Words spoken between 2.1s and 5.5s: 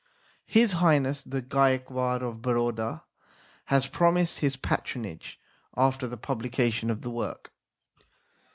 of Baroda has promised his patronage